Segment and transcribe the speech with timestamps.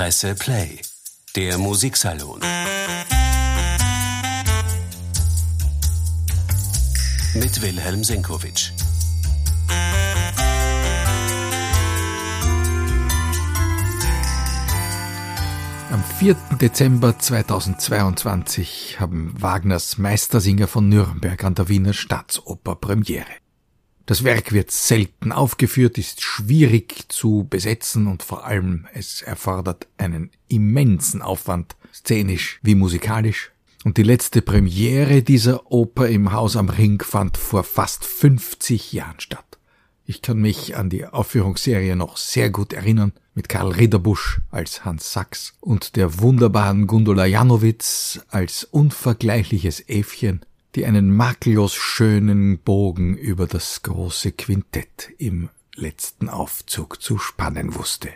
[0.00, 0.80] Presse Play,
[1.36, 2.40] der Musiksalon.
[7.34, 8.70] Mit Wilhelm Senkowitsch.
[15.90, 16.34] Am 4.
[16.58, 23.26] Dezember 2022 haben Wagners Meistersinger von Nürnberg an der Wiener Staatsoper Premiere.
[24.10, 30.32] Das Werk wird selten aufgeführt, ist schwierig zu besetzen und vor allem es erfordert einen
[30.48, 33.52] immensen Aufwand, szenisch wie musikalisch.
[33.84, 39.20] Und die letzte Premiere dieser Oper im Haus am Ring fand vor fast 50 Jahren
[39.20, 39.58] statt.
[40.06, 45.12] Ich kann mich an die Aufführungsserie noch sehr gut erinnern, mit Karl Ridderbusch als Hans
[45.12, 53.46] Sachs und der wunderbaren Gundula Janowitz als unvergleichliches Äffchen die einen makellos schönen Bogen über
[53.46, 58.10] das große Quintett im letzten Aufzug zu spannen wusste.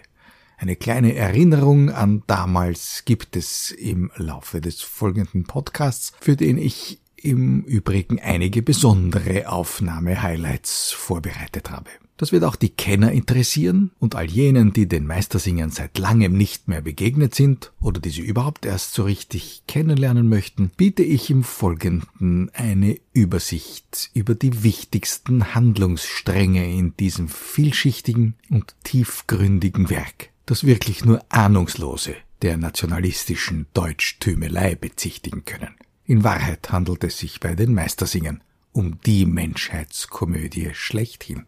[0.57, 7.01] Eine kleine Erinnerung an damals gibt es im Laufe des folgenden Podcasts, für den ich
[7.17, 11.91] im Übrigen einige besondere Aufnahme-Highlights vorbereitet habe.
[12.17, 16.69] Das wird auch die Kenner interessieren und all jenen, die den Meistersingern seit langem nicht
[16.69, 21.43] mehr begegnet sind oder die sie überhaupt erst so richtig kennenlernen möchten, biete ich im
[21.43, 31.05] Folgenden eine Übersicht über die wichtigsten Handlungsstränge in diesem vielschichtigen und tiefgründigen Werk, das wirklich
[31.05, 35.75] nur Ahnungslose der nationalistischen Deutschtümelei bezichtigen können.
[36.07, 38.41] In Wahrheit handelt es sich bei den Meistersingern
[38.73, 41.47] um die Menschheitskomödie schlechthin.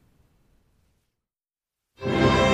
[1.98, 2.45] Thank you.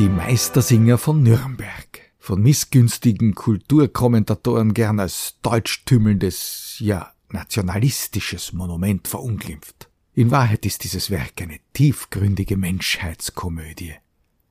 [0.00, 9.90] Die Meistersinger von Nürnberg, von missgünstigen Kulturkommentatoren gern als deutschtümmelndes, ja nationalistisches Monument verunglimpft.
[10.14, 13.92] In Wahrheit ist dieses Werk eine tiefgründige Menschheitskomödie,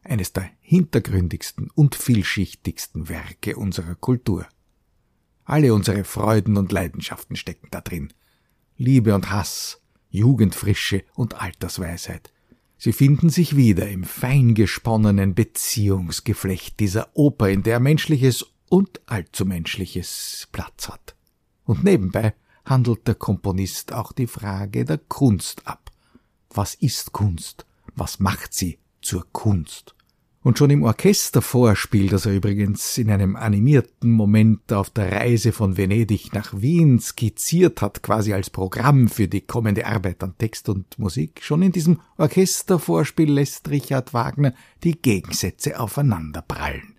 [0.03, 4.45] eines der hintergründigsten und vielschichtigsten Werke unserer Kultur.
[5.45, 8.13] Alle unsere Freuden und Leidenschaften stecken da drin.
[8.77, 9.81] Liebe und Hass,
[10.11, 12.31] Jugendfrische und Altersweisheit,
[12.81, 20.47] Sie finden sich wieder im fein gesponnenen Beziehungsgeflecht dieser Oper, in der Menschliches und Allzumenschliches
[20.53, 21.13] Platz hat.
[21.65, 25.91] Und nebenbei handelt der Komponist auch die Frage der Kunst ab.
[26.51, 27.65] Was ist Kunst?
[27.95, 29.93] Was macht sie zur Kunst?
[30.49, 35.77] Und schon im Orchestervorspiel, das er übrigens in einem animierten Moment auf der Reise von
[35.77, 40.97] Venedig nach Wien skizziert hat, quasi als Programm für die kommende Arbeit an Text und
[40.97, 46.95] Musik, schon in diesem Orchestervorspiel lässt Richard Wagner die Gegensätze aufeinanderprallen.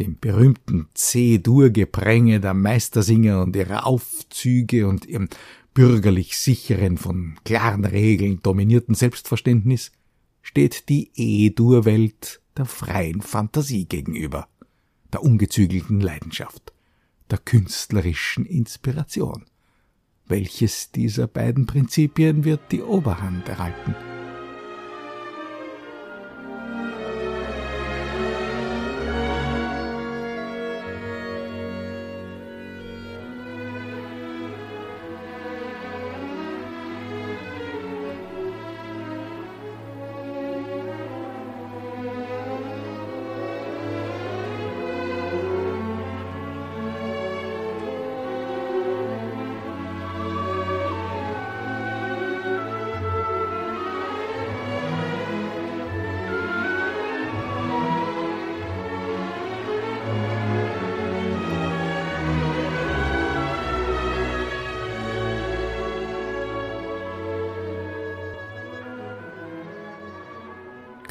[0.00, 5.28] Dem berühmten C-Dur-Gepränge der Meistersinger und ihrer Aufzüge und ihrem
[5.72, 9.92] bürgerlich sicheren, von klaren Regeln dominierten Selbstverständnis
[10.42, 14.48] steht die E-Dur-Welt der freien Fantasie gegenüber,
[15.12, 16.72] der ungezügelten Leidenschaft,
[17.30, 19.46] der künstlerischen Inspiration.
[20.26, 23.94] Welches dieser beiden Prinzipien wird die Oberhand erhalten?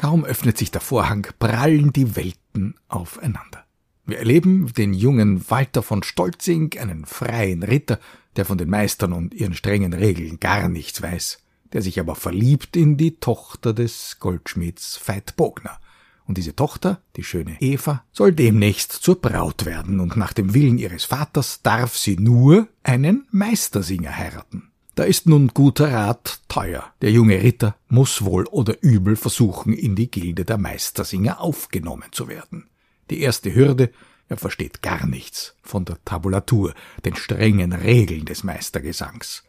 [0.02, 3.66] Kaum öffnet sich der Vorhang, prallen die Welten aufeinander.
[4.08, 8.00] Wir erleben den jungen Walter von Stolzing, einen freien Ritter,
[8.36, 12.76] der von den Meistern und ihren strengen Regeln gar nichts weiß, der sich aber verliebt
[12.76, 15.80] in die Tochter des Goldschmieds Veit Bogner.
[16.26, 20.80] Und diese Tochter, die schöne Eva, soll demnächst zur Braut werden, und nach dem Willen
[20.80, 24.71] ihres Vaters darf sie nur einen Meistersinger heiraten.
[24.96, 26.94] Da ist nun guter Rat teuer.
[27.02, 32.28] Der junge Ritter muss wohl oder übel versuchen, in die Gilde der Meistersinger aufgenommen zu
[32.28, 32.68] werden.
[33.10, 33.92] Die erste Hürde,
[34.28, 36.74] er versteht gar nichts von der Tabulatur,
[37.06, 39.44] den strengen Regeln des Meistergesangs.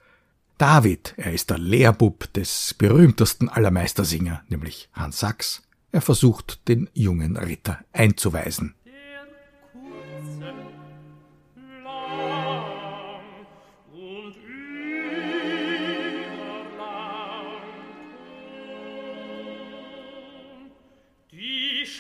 [0.59, 5.63] David, er ist der Lehrbub des berühmtesten aller Meistersinger, nämlich Hans Sachs.
[5.91, 8.75] Er versucht, den jungen Ritter einzuweisen.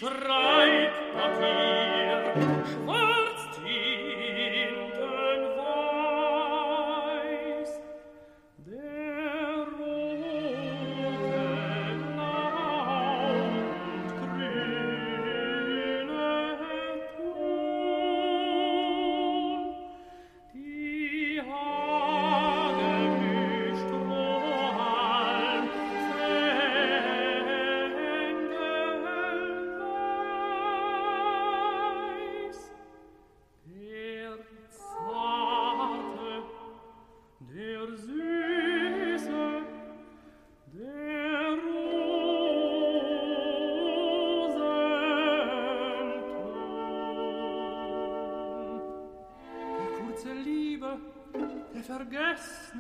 [0.02, 0.51] Schrei!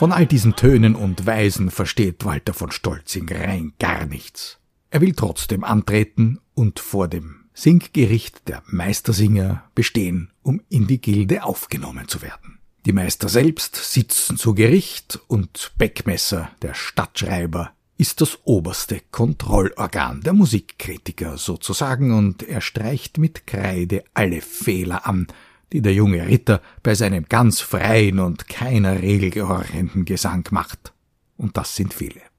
[0.00, 4.56] Von all diesen Tönen und Weisen versteht Walter von Stolzing rein gar nichts.
[4.88, 11.44] Er will trotzdem antreten und vor dem Singgericht der Meistersinger bestehen, um in die Gilde
[11.44, 12.60] aufgenommen zu werden.
[12.86, 20.32] Die Meister selbst sitzen zu Gericht und Beckmesser, der Stadtschreiber, ist das oberste Kontrollorgan der
[20.32, 25.26] Musikkritiker sozusagen und er streicht mit Kreide alle Fehler an,
[25.72, 30.92] die der junge Ritter bei seinem ganz freien und keiner Regel gehorchenden Gesang macht.
[31.36, 32.29] Und das sind viele.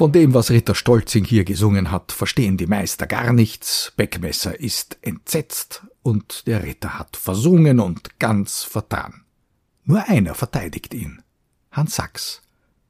[0.00, 4.96] Von dem, was Ritter Stolzing hier gesungen hat, verstehen die Meister gar nichts, Beckmesser ist
[5.02, 9.26] entsetzt und der Ritter hat versungen und ganz vertan.
[9.84, 11.20] Nur einer verteidigt ihn,
[11.70, 12.40] Hans Sachs.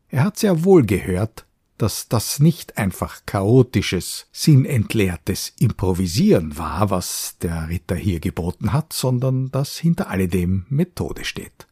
[0.08, 1.46] Er hat sehr wohl gehört,
[1.78, 9.50] dass das nicht einfach chaotisches, sinnentleertes Improvisieren war, was der Ritter hier geboten hat, sondern
[9.50, 11.66] dass hinter alledem Methode steht.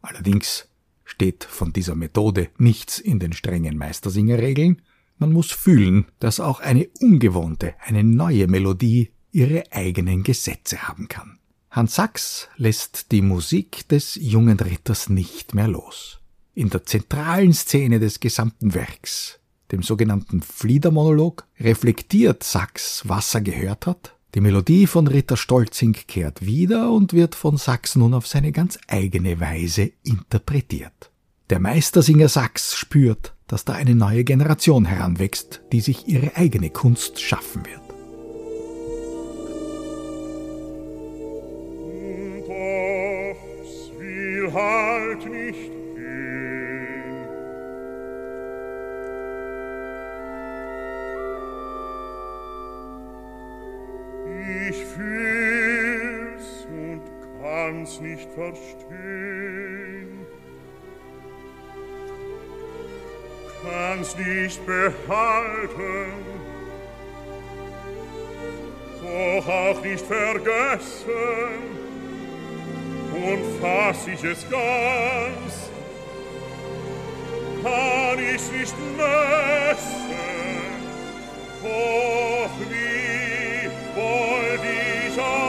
[0.00, 0.66] Allerdings
[1.18, 4.82] steht von dieser Methode nichts in den strengen Meistersingerregeln,
[5.18, 11.40] Man muss fühlen, dass auch eine ungewohnte, eine neue Melodie ihre eigenen Gesetze haben kann.
[11.72, 16.20] Hans Sachs lässt die Musik des jungen Ritters nicht mehr los.
[16.54, 19.40] In der zentralen Szene des gesamten Werks,
[19.72, 24.14] dem sogenannten Fliedermonolog, reflektiert Sachs, was er gehört hat.
[24.36, 28.78] Die Melodie von Ritter Stolzing kehrt wieder und wird von Sachs nun auf seine ganz
[28.86, 31.07] eigene Weise interpretiert.
[31.50, 37.18] Der Meistersinger Sachs spürt, dass da eine neue Generation heranwächst, die sich ihre eigene Kunst
[37.22, 37.80] schaffen wird.
[42.36, 42.48] Und
[43.98, 47.24] will halt nicht gehen.
[54.68, 57.00] Ich fühl's und
[57.40, 59.27] kann's nicht verstehen.
[63.62, 66.12] kann's nicht behalten,
[69.02, 71.08] doch auch nicht vergessen,
[73.12, 75.70] und fass ich es ganz,
[77.62, 80.18] kann ich's nicht messen,
[81.62, 85.47] doch wie wollt ich auch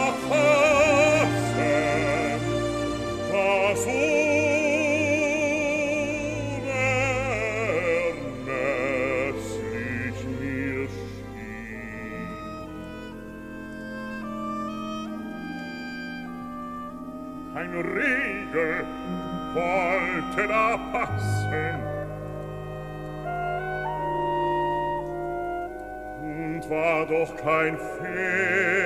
[27.41, 28.78] kein Fehler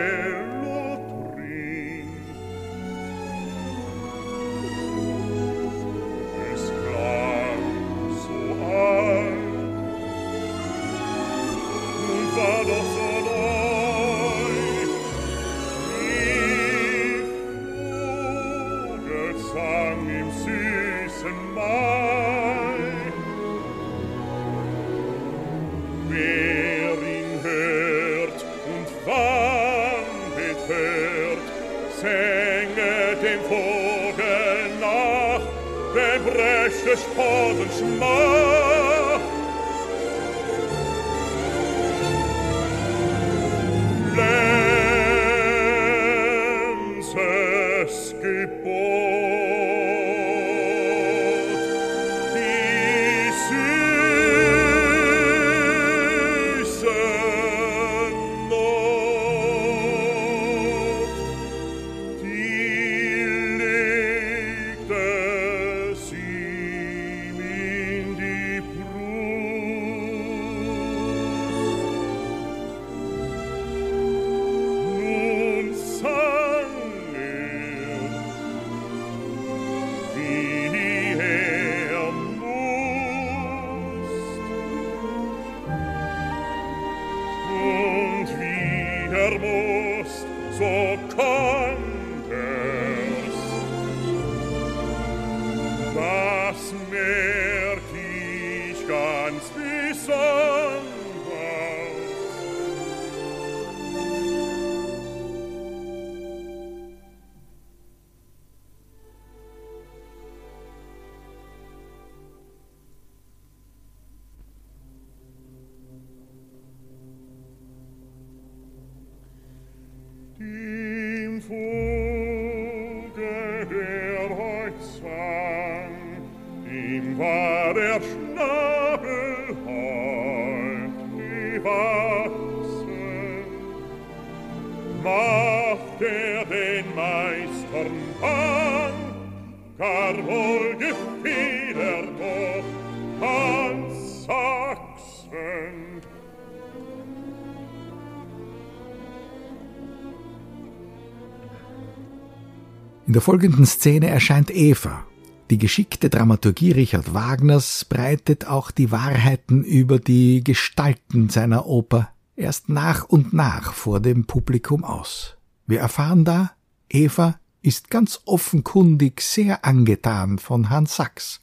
[153.23, 155.05] folgenden Szene erscheint Eva.
[155.49, 162.67] Die geschickte Dramaturgie Richard Wagners breitet auch die Wahrheiten über die Gestalten seiner Oper erst
[162.67, 165.37] nach und nach vor dem Publikum aus.
[165.65, 166.51] Wir erfahren da,
[166.89, 171.39] Eva ist ganz offenkundig sehr angetan von Hans Sachs,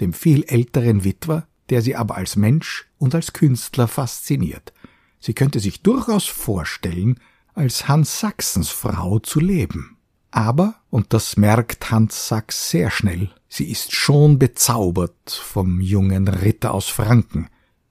[0.00, 4.74] dem viel älteren Witwer, der sie aber als Mensch und als Künstler fasziniert.
[5.18, 7.18] Sie könnte sich durchaus vorstellen,
[7.54, 9.96] als Hans Sachsens Frau zu leben.
[10.32, 16.72] Aber, und das merkt Hans Sachs sehr schnell, sie ist schon bezaubert vom jungen Ritter
[16.72, 17.48] aus Franken,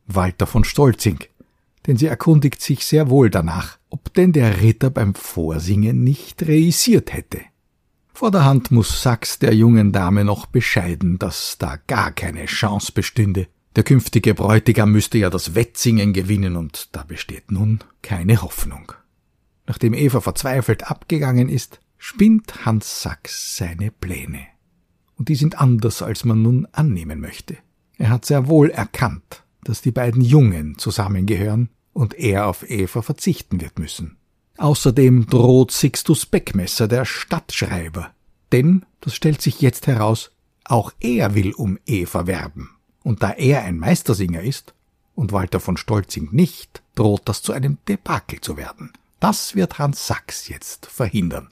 [0.07, 1.19] Walter von Stolzing,
[1.85, 7.13] denn sie erkundigt sich sehr wohl danach, ob denn der Ritter beim Vorsingen nicht reüssiert
[7.13, 7.41] hätte.
[8.11, 13.47] Vorderhand muss Sachs der jungen Dame noch bescheiden, dass da gar keine Chance bestünde.
[13.75, 18.93] Der künftige Bräutigam müsste ja das Wettsingen gewinnen, und da besteht nun keine Hoffnung.
[19.67, 24.47] Nachdem Eva verzweifelt abgegangen ist, spinnt Hans Sachs seine Pläne.
[25.17, 27.57] Und die sind anders, als man nun annehmen möchte.
[27.99, 33.61] Er hat sehr wohl erkannt, dass die beiden Jungen zusammengehören und er auf Eva verzichten
[33.61, 34.17] wird müssen.
[34.57, 38.09] Außerdem droht Sixtus Beckmesser, der Stadtschreiber.
[38.51, 40.31] Denn, das stellt sich jetzt heraus,
[40.65, 42.71] auch er will um Eva werben.
[43.03, 44.73] Und da er ein Meistersinger ist
[45.13, 48.91] und Walter von Stolzing nicht, droht das zu einem Debakel zu werden.
[49.19, 51.49] Das wird Hans Sachs jetzt verhindern.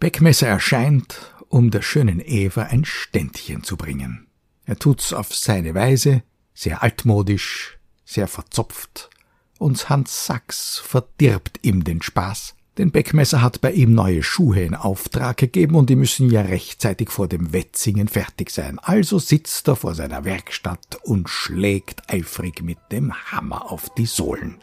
[0.00, 4.28] Beckmesser erscheint, um der schönen Eva ein Ständchen zu bringen.
[4.64, 6.22] Er tut's auf seine Weise,
[6.54, 9.10] sehr altmodisch, sehr verzopft,
[9.58, 14.76] und Hans Sachs verdirbt ihm den Spaß, denn Beckmesser hat bei ihm neue Schuhe in
[14.76, 18.78] Auftrag gegeben und die müssen ja rechtzeitig vor dem Wettsingen fertig sein.
[18.78, 24.62] Also sitzt er vor seiner Werkstatt und schlägt eifrig mit dem Hammer auf die Sohlen.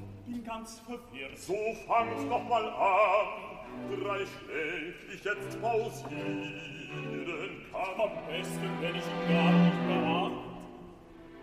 [0.31, 1.37] Bin ganz verwirrt.
[1.37, 3.27] so fangt doch mal an.
[4.01, 8.01] Drei Schläg ich jetzt pausieren kann.
[8.01, 10.31] Am besten, wenn ich ihn gar nicht mehr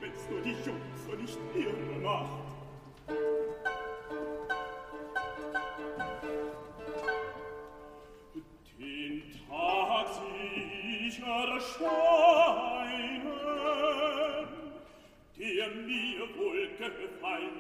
[0.01, 2.49] Wenn's nur die Jungfer nicht irre macht.
[11.59, 13.23] erscheinen,
[15.37, 17.59] der mir wohl gefallen.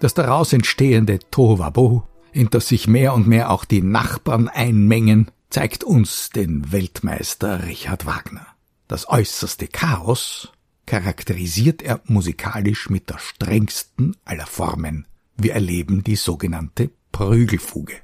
[0.00, 5.82] Das daraus entstehende Tohuwabo, in das sich mehr und mehr auch die Nachbarn einmengen, zeigt
[5.82, 8.46] uns den Weltmeister Richard Wagner.
[8.86, 10.52] Das äußerste Chaos
[10.86, 15.06] charakterisiert er musikalisch mit der strengsten aller Formen.
[15.36, 17.94] Wir erleben die sogenannte Prügelfuge.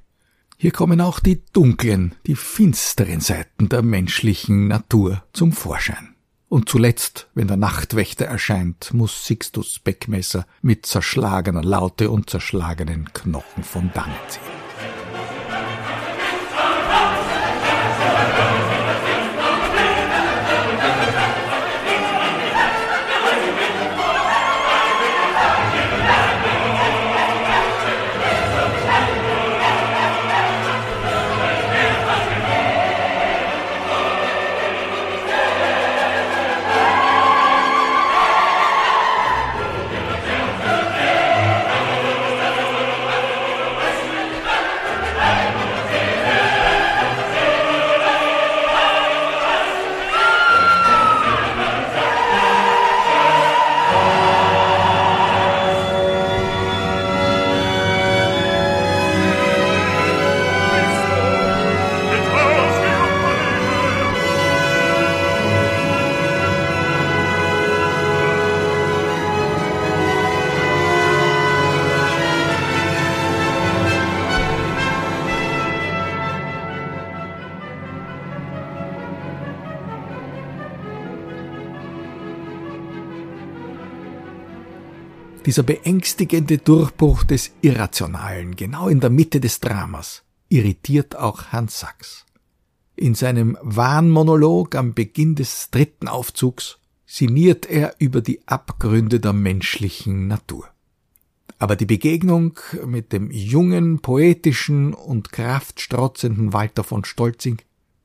[0.56, 6.13] Hier kommen auch die dunklen, die finsteren Seiten der menschlichen Natur zum Vorschein.
[6.54, 13.64] Und zuletzt, wenn der Nachtwächter erscheint, muss Sixtus Beckmesser mit zerschlagener Laute und zerschlagenen Knochen
[13.64, 14.63] von dannen ziehen.
[85.46, 92.24] Dieser beängstigende Durchbruch des Irrationalen, genau in der Mitte des Dramas, irritiert auch Hans Sachs.
[92.96, 100.28] In seinem Wahnmonolog am Beginn des dritten Aufzugs sinniert er über die Abgründe der menschlichen
[100.28, 100.66] Natur.
[101.58, 107.58] Aber die Begegnung mit dem jungen, poetischen und kraftstrotzenden Walter von Stolzing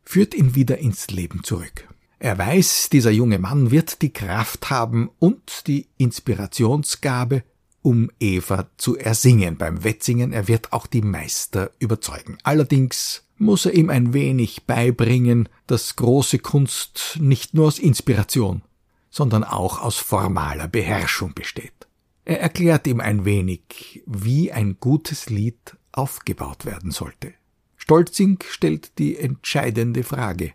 [0.04, 1.88] führt ihn wieder ins Leben zurück.
[2.20, 7.44] Er weiß, dieser junge Mann wird die Kraft haben und die Inspirationsgabe,
[7.82, 10.34] um Eva zu ersingen beim Wetzingen.
[10.34, 12.38] Er wird auch die Meister überzeugen.
[12.44, 18.64] Allerdings muss er ihm ein wenig beibringen, dass große Kunst nicht nur aus Inspiration,
[19.10, 21.88] sondern auch aus formaler Beherrschung besteht.
[22.26, 27.34] Er erklärt ihm ein wenig, wie ein gutes Lied aufgebaut werden sollte.
[27.78, 30.52] Stolzing stellt die entscheidende Frage.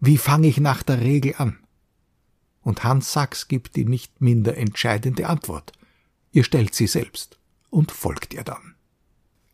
[0.00, 1.58] Wie fange ich nach der Regel an?
[2.62, 5.72] Und Hans Sachs gibt die nicht minder entscheidende Antwort.
[6.32, 8.74] Ihr stellt sie selbst und folgt ihr dann.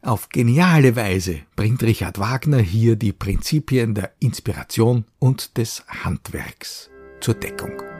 [0.02, 7.34] Auf geniale Weise bringt Richard Wagner hier die Prinzipien der Inspiration und des Handwerks zur
[7.34, 7.95] Deckung.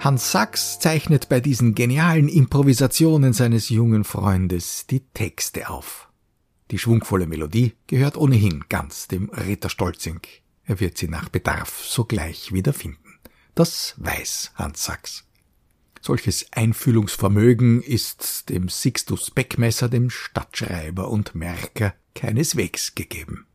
[0.00, 6.08] Hans Sachs zeichnet bei diesen genialen Improvisationen seines jungen Freundes die Texte auf.
[6.70, 10.20] Die schwungvolle Melodie gehört ohnehin ganz dem Ritter Stolzing.
[10.62, 13.18] Er wird sie nach Bedarf sogleich wiederfinden.
[13.56, 15.24] Das weiß Hans Sachs.
[16.00, 23.46] Solches Einfühlungsvermögen ist dem Sixtus Beckmesser, dem Stadtschreiber und Merker, keineswegs gegeben.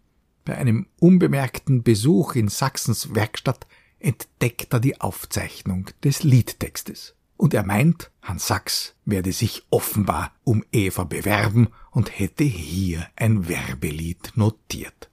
[0.43, 3.65] Bei einem unbemerkten Besuch in Sachsens Werkstatt
[4.03, 7.15] entdeckt er die Aufzeichnung des Liedtextes.
[7.37, 13.47] Und er meint, Hans Sachs werde sich offenbar um Eva bewerben und hätte hier ein
[13.47, 15.09] Werbelied notiert.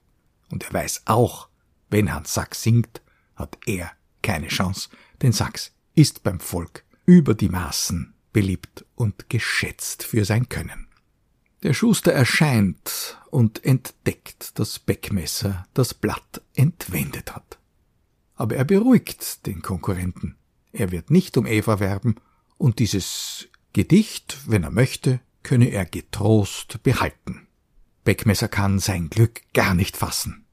[0.51, 1.49] Und er weiß auch,
[1.89, 3.01] wenn Hans Sachs singt,
[3.37, 3.91] hat er
[4.23, 4.91] keine Chance,
[5.23, 10.89] denn Sachs ist beim Volk über die Maßen beliebt und geschätzt für sein Können.
[11.63, 17.60] Der Schuster erscheint und entdeckt das Beckmesser, das Blatt entwendet hat
[18.41, 20.35] aber er beruhigt den Konkurrenten.
[20.73, 22.15] Er wird nicht um Eva werben,
[22.57, 27.47] und dieses Gedicht, wenn er möchte, könne er getrost behalten.
[28.05, 30.47] Beckmesser kann sein Glück gar nicht fassen.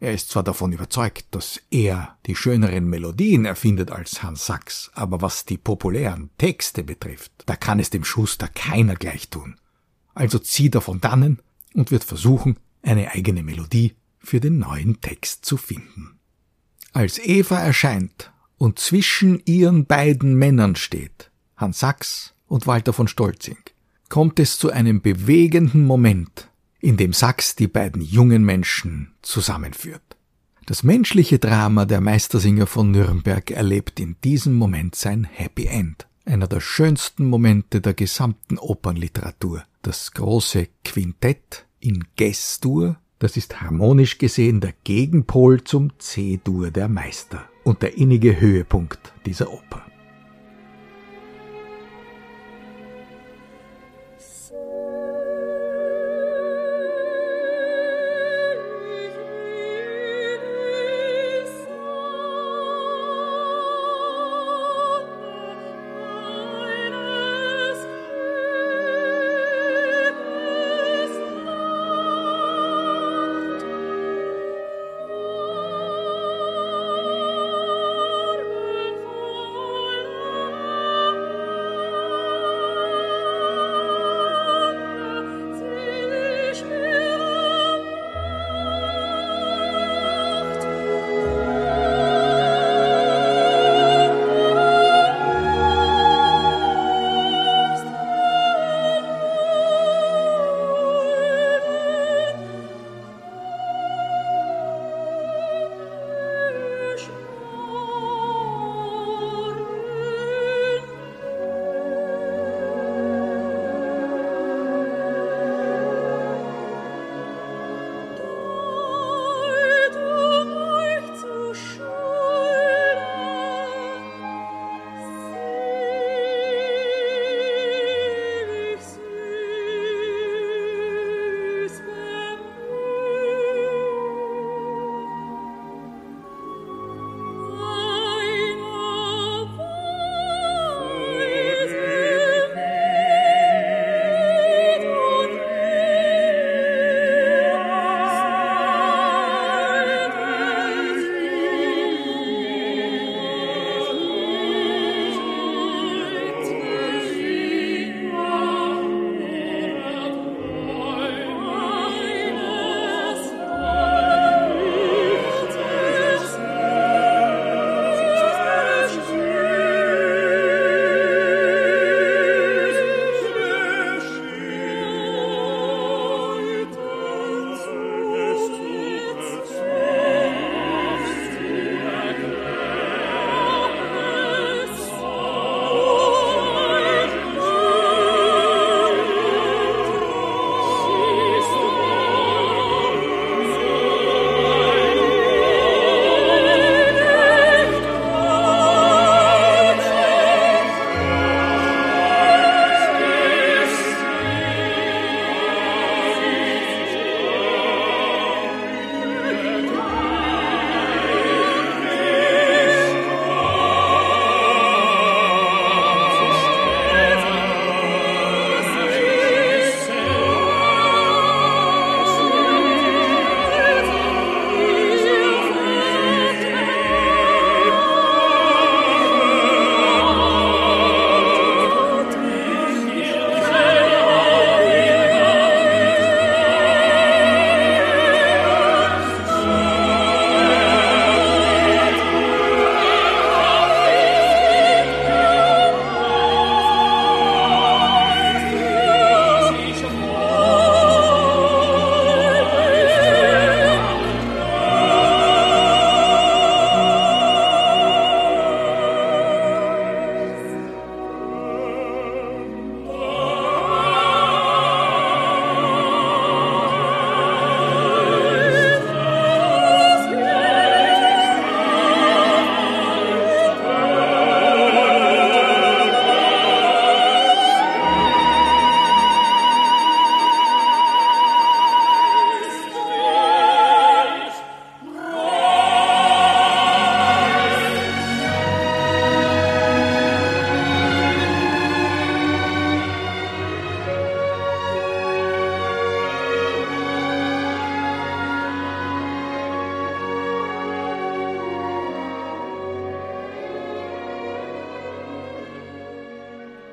[0.00, 5.20] Er ist zwar davon überzeugt, dass er die schöneren Melodien erfindet als Hans Sachs, aber
[5.20, 9.56] was die populären Texte betrifft, da kann es dem Schuster keiner gleich tun.
[10.14, 11.42] Also zieht er von dannen
[11.74, 16.17] und wird versuchen, eine eigene Melodie für den neuen Text zu finden.
[16.98, 23.60] Als Eva erscheint und zwischen ihren beiden Männern steht, Hans Sachs und Walter von Stolzing,
[24.08, 30.16] kommt es zu einem bewegenden Moment, in dem Sachs die beiden jungen Menschen zusammenführt.
[30.66, 36.48] Das menschliche Drama der Meistersinger von Nürnberg erlebt in diesem Moment sein Happy End, einer
[36.48, 44.60] der schönsten Momente der gesamten Opernliteratur, das große Quintett in Gestur das ist harmonisch gesehen
[44.60, 49.87] der Gegenpol zum C-Dur der Meister und der innige Höhepunkt dieser Oper.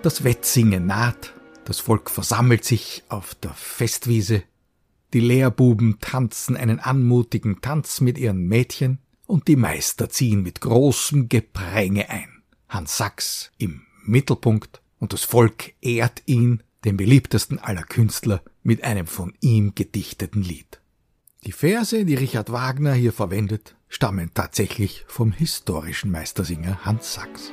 [0.06, 4.44] Das Wettsingen naht, das Volk versammelt sich auf der Festwiese,
[5.16, 11.28] die Lehrbuben tanzen einen anmutigen Tanz mit ihren Mädchen und die Meister ziehen mit großem
[11.28, 12.44] Gepränge ein.
[12.70, 19.08] Hans Sachs im Mittelpunkt und das Volk ehrt ihn, den beliebtesten aller Künstler, mit einem
[19.08, 20.82] von ihm gedichteten Lied.
[21.46, 27.52] Die Verse, die Richard Wagner hier verwendet, stammen tatsächlich vom historischen Meistersinger Hans Sachs.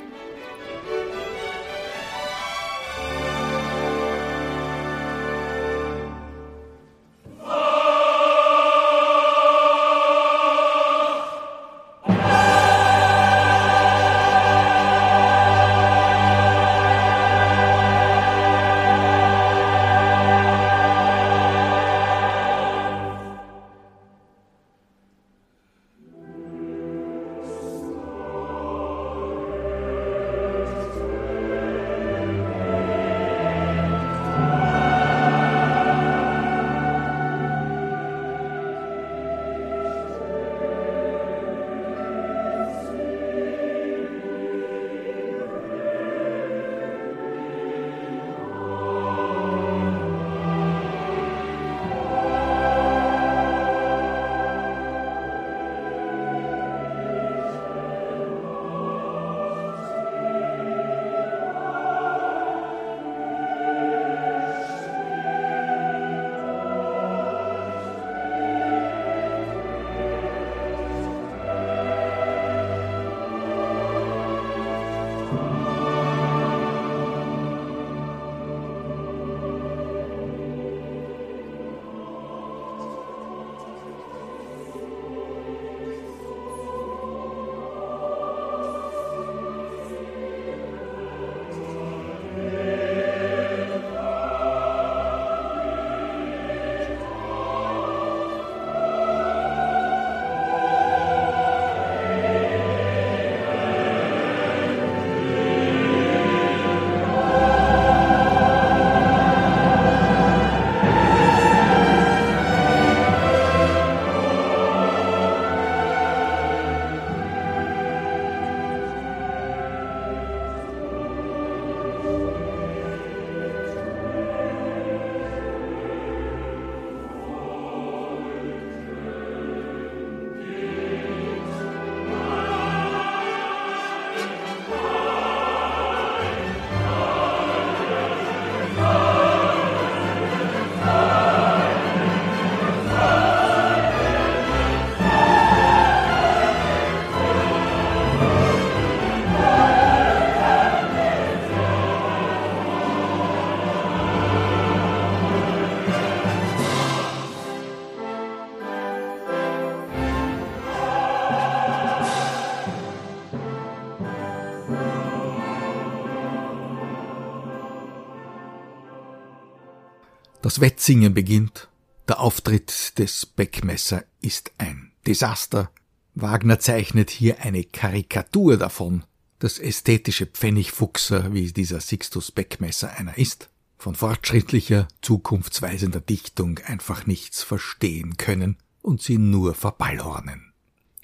[170.53, 171.67] Das Wettsingen beginnt.
[172.07, 175.71] Der Auftritt des Beckmesser ist ein Desaster.
[176.13, 179.03] Wagner zeichnet hier eine Karikatur davon,
[179.39, 187.41] dass ästhetische Pfennigfuchser, wie dieser Sixtus Beckmesser einer ist, von fortschrittlicher, zukunftsweisender Dichtung einfach nichts
[187.41, 190.53] verstehen können und sie nur verballhornen.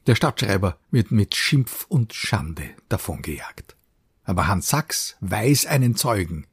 [0.05, 3.75] Der Stadtschreiber wird mit Schimpf und Schande davongejagt.
[4.25, 6.45] Aber Hans Sachs weiß einen Zeugen,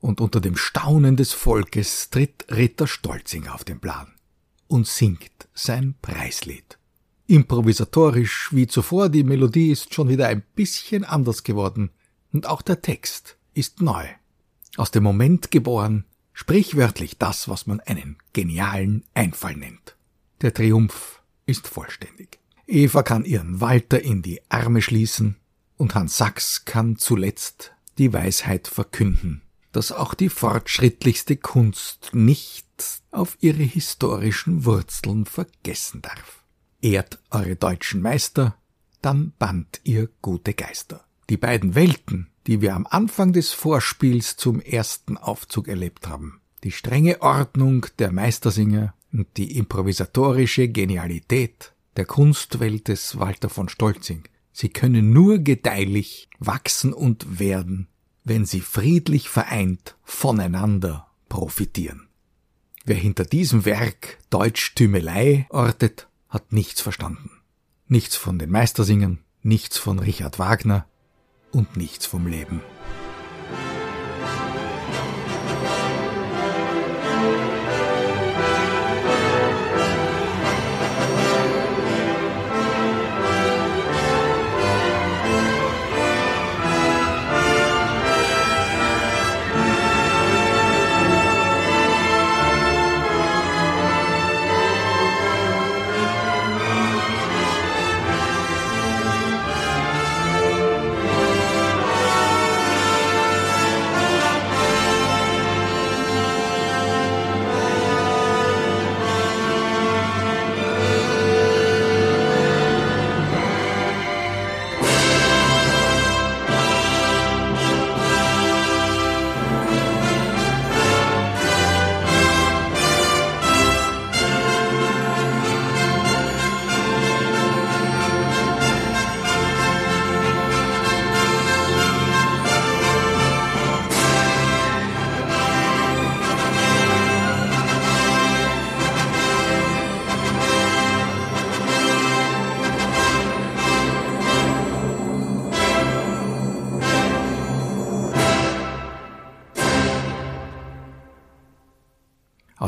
[0.00, 4.08] und unter dem Staunen des Volkes tritt Ritter Stolzing auf den Plan
[4.66, 6.78] und singt sein Preislied.
[7.26, 11.90] Improvisatorisch wie zuvor, die Melodie ist schon wieder ein bisschen anders geworden
[12.32, 14.06] und auch der Text ist neu.
[14.76, 19.96] Aus dem Moment geboren, sprichwörtlich das, was man einen genialen Einfall nennt.
[20.40, 22.38] Der Triumph ist vollständig.
[22.66, 25.36] Eva kann ihren Walter in die Arme schließen
[25.76, 32.66] und Hans Sachs kann zuletzt die Weisheit verkünden, dass auch die fortschrittlichste Kunst nicht
[33.10, 36.44] auf ihre historischen Wurzeln vergessen darf.
[36.80, 38.56] Ehrt eure deutschen Meister,
[39.02, 41.04] dann bannt ihr gute Geister.
[41.28, 46.72] Die beiden Welten, die wir am Anfang des Vorspiels zum ersten Aufzug erlebt haben, die
[46.72, 54.68] strenge Ordnung der Meistersinger und die improvisatorische Genialität der Kunstwelt des Walter von Stolzing, sie
[54.68, 57.88] können nur gedeihlich wachsen und werden,
[58.24, 62.08] wenn sie friedlich vereint voneinander profitieren.
[62.84, 67.30] Wer hinter diesem Werk Deutschtümelei ortet, hat nichts verstanden.
[67.86, 70.86] Nichts von den Meistersingern, nichts von Richard Wagner
[71.52, 72.62] und nichts vom Leben.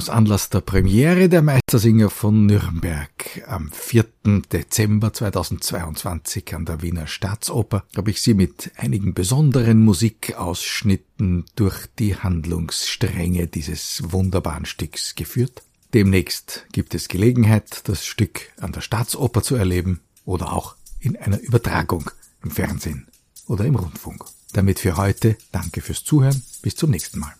[0.02, 3.04] Aus Anlass der Premiere der Meistersinger von Nürnberg
[3.46, 4.04] am 4.
[4.52, 12.16] Dezember 2022 an der Wiener Staatsoper habe ich Sie mit einigen besonderen Musikausschnitten durch die
[12.16, 15.62] Handlungsstränge dieses wunderbaren Stücks geführt.
[15.94, 21.38] Demnächst gibt es Gelegenheit, das Stück an der Staatsoper zu erleben oder auch in einer
[21.38, 22.10] Übertragung
[22.42, 23.06] im Fernsehen
[23.46, 24.24] oder im Rundfunk.
[24.52, 26.42] Damit für heute danke fürs Zuhören.
[26.60, 27.34] Bis zum nächsten Mal.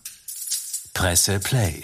[0.93, 1.83] Presse Play